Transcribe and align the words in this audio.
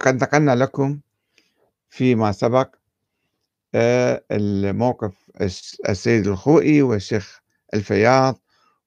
قد 0.00 0.22
نقلنا 0.22 0.54
لكم 0.54 1.00
فيما 1.90 2.32
سبق 2.32 2.74
آه، 3.74 4.24
الموقف 4.30 5.30
السيد 5.88 6.26
الخوئي 6.26 6.82
والشيخ 6.82 7.40
الفياض 7.74 8.40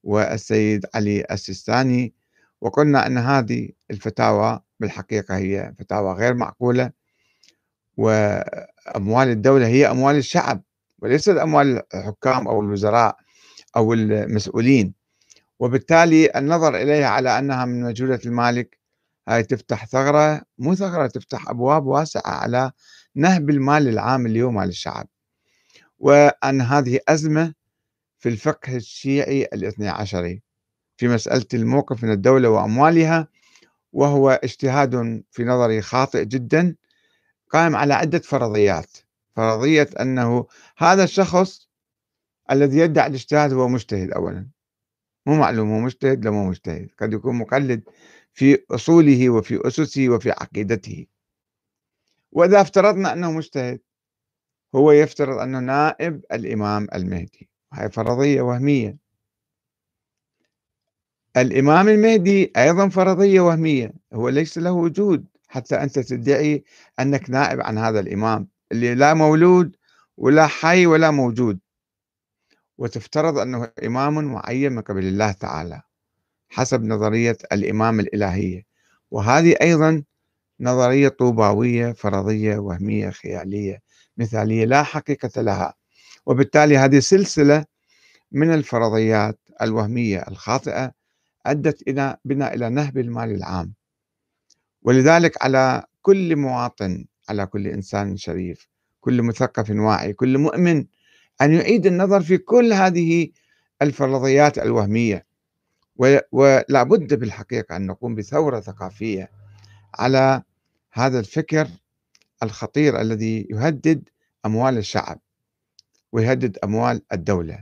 والسيد 0.04 0.86
علي 0.96 1.26
السيستاني 1.32 2.14
وقلنا 2.62 3.08
أن 3.08 3.18
هذه 3.18 3.70
الفتاوى 3.92 4.60
بالحقيقة 4.80 5.38
هي 5.38 5.74
فتاوى 5.80 6.14
غير 6.14 6.34
معقولة 6.34 6.92
وأموال 7.98 9.28
الدولة 9.28 9.68
هي 9.68 9.92
أموال 9.92 10.16
الشعب 10.16 10.62
وليست 11.00 11.30
أموال 11.30 11.82
الحكام 11.96 12.48
أو 12.48 12.62
الوزراء 12.62 13.18
أو 13.76 13.94
المسؤولين 13.94 14.94
وبالتالي 15.60 16.32
النظر 16.36 16.76
إليها 16.76 17.08
على 17.08 17.40
أنها 17.40 17.66
من 17.66 17.82
مجهولة 17.84 18.20
المالك 18.26 18.83
هاي 19.28 19.44
تفتح 19.44 19.86
ثغرة 19.86 20.42
مو 20.58 20.76
ثغرة 20.76 21.08
تفتح 21.08 21.50
أبواب 21.50 21.86
واسعة 21.86 22.32
على 22.32 22.72
نهب 23.16 23.50
المال 23.50 23.88
العام 23.88 24.26
اليوم 24.26 24.58
على 24.58 24.70
الشعب. 24.70 25.08
وأن 26.00 26.62
هذه 26.62 27.00
أزمة 27.08 27.54
في 28.20 28.30
الفقه 28.30 28.76
الشيعي 28.76 29.44
الاثني 29.46 29.90
عشري 29.90 30.42
في 30.98 31.08
مسألة 31.08 31.46
الموقف 31.54 32.04
من 32.04 32.12
الدولة 32.12 32.50
وأموالها 32.50 33.28
وهو 33.94 34.30
اجتهاد 34.30 35.24
في 35.32 35.44
نظري 35.44 35.82
خاطئ 35.82 36.26
جدا 36.26 36.76
قائم 37.50 37.76
على 37.76 37.94
عدة 37.94 38.20
فرضيات. 38.20 38.98
فرضية 39.36 39.90
أنه 40.02 40.48
هذا 40.78 41.04
الشخص 41.04 41.70
الذي 42.52 42.78
يدعي 42.78 43.08
الاجتهاد 43.08 43.54
هو 43.54 43.68
مجتهد 43.68 44.12
أولا. 44.12 44.53
مو 45.26 45.36
معلوم 45.36 45.72
هو 45.72 45.80
مجتهد 45.80 46.26
لو 46.26 46.32
مو 46.34 46.50
مجتهد. 46.50 46.90
قد 47.00 47.14
يكون 47.14 47.36
مقلد 47.36 47.84
في 48.34 48.66
أصوله 48.72 49.30
وفي 49.30 49.68
أسسه 49.68 50.10
وفي 50.10 50.32
عقيدته. 50.32 51.06
وإذا 52.32 52.62
افترضنا 52.62 53.14
أنه 53.14 53.32
مجتهد 53.32 53.80
هو 54.76 54.92
يفترض 54.92 55.38
أنه 55.38 55.60
نائب 55.60 56.22
الإمام 56.32 56.88
المهدي. 56.96 57.50
هاي 57.74 57.90
فرضية 57.92 58.42
وهمية. 58.42 58.98
الإمام 61.38 61.90
المهدي 61.90 62.52
أيضا 62.58 62.90
فرضية 62.90 63.42
وهمية. 63.42 63.94
هو 64.14 64.30
ليس 64.30 64.58
له 64.58 64.72
وجود 64.72 65.26
حتى 65.48 65.76
أنت 65.76 66.00
تدعي 66.00 66.64
أنك 67.00 67.30
نائب 67.30 67.62
عن 67.62 67.78
هذا 67.78 68.00
الإمام. 68.00 68.48
اللي 68.72 68.96
لا 68.96 69.14
مولود 69.14 69.76
ولا 70.18 70.48
حي 70.48 70.86
ولا 70.86 71.12
موجود. 71.12 71.60
وتفترض 72.78 73.38
أنه 73.38 73.72
إمام 73.86 74.14
معين 74.24 74.72
من 74.72 74.82
قبل 74.82 75.04
الله 75.04 75.32
تعالى 75.32 75.82
حسب 76.50 76.84
نظرية 76.84 77.38
الإمام 77.52 78.00
الإلهية. 78.00 78.64
وهذه 79.12 79.56
أيضا 79.62 80.04
نظرية 80.60 81.08
طوباوية 81.08 81.92
فرضية 81.92 82.58
وهمية 82.58 83.10
خيالية 83.10 83.82
مثالية 84.18 84.66
لا 84.66 84.84
حقيقة 84.84 85.42
لها. 85.42 85.74
وبالتالي 86.26 86.78
هذه 86.78 87.00
سلسلة 87.00 87.66
من 88.32 88.54
الفرضيات 88.54 89.40
الوهمية 89.62 90.26
الخاطئة 90.28 90.92
أدت 91.46 91.88
إلى 91.88 92.18
بنا 92.26 92.54
إلى 92.54 92.70
نهب 92.70 92.98
المال 92.98 93.32
العام. 93.32 93.74
ولذلك 94.82 95.44
على 95.44 95.84
كل 96.02 96.36
مواطن 96.36 97.06
على 97.30 97.46
كل 97.46 97.68
إنسان 97.68 98.18
شريف 98.18 98.68
كل 99.02 99.22
مثقف 99.22 99.70
واعي 99.70 100.14
كل 100.14 100.38
مؤمن 100.38 100.86
أن 101.42 101.54
يعيد 101.54 101.86
النظر 101.86 102.22
في 102.22 102.38
كل 102.38 102.74
هذه 102.74 103.30
الفرضيات 103.82 104.58
الوهمية. 104.58 105.26
ولا 106.32 106.84
بد 106.84 107.14
بالحقيقة 107.14 107.76
أن 107.76 107.88
نقوم 107.88 108.16
بثورة 108.16 108.60
ثقافية 108.60 109.32
على 110.00 110.44
هذا 110.92 111.20
الفكر 111.20 111.68
الخطير 112.44 113.02
الذي 113.02 113.48
يهدد 113.50 114.10
أموال 114.46 114.78
الشعب 114.78 115.20
ويهدد 116.12 116.58
أموال 116.64 117.02
الدولة 117.14 117.62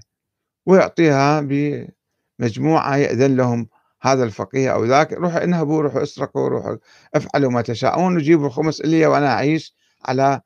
ويعطيها 0.65 1.41
بمجموعة 1.41 2.97
يأذن 2.97 3.35
لهم 3.35 3.67
هذا 4.01 4.23
الفقيه 4.23 4.73
أو 4.73 4.85
ذاك 4.85 5.13
روحوا 5.13 5.43
انهبوا 5.43 5.81
روحوا 5.81 6.03
اسرقوا 6.03 6.49
روحوا 6.49 6.77
افعلوا 7.15 7.51
ما 7.51 7.61
تشاءون 7.61 8.15
وجيبوا 8.15 8.47
الخمس 8.47 8.81
إلي 8.81 9.05
وأنا 9.05 9.27
أعيش 9.27 9.75
على 10.05 10.41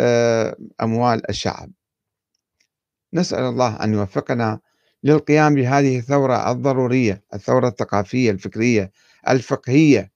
آه، 0.00 0.56
أموال 0.82 1.30
الشعب. 1.30 1.70
نسأل 3.12 3.44
الله 3.44 3.84
أن 3.84 3.94
يوفقنا 3.94 4.60
للقيام 5.02 5.54
بهذه 5.54 5.98
الثورة 5.98 6.50
الضرورية 6.50 7.22
الثورة 7.34 7.68
الثقافية 7.68 8.30
الفكرية 8.30 8.92
الفقهية 9.28 10.12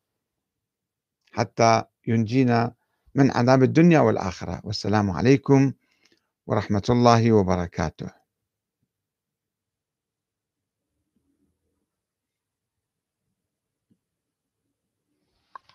حتى 1.33 1.85
ينجينا 2.07 2.75
من 3.15 3.31
عذاب 3.31 3.63
الدنيا 3.63 4.01
والآخرة. 4.01 4.61
والسلام 4.65 5.11
عليكم 5.11 5.73
ورحمة 6.47 6.83
الله 6.91 7.33
وبركاته. 7.33 8.22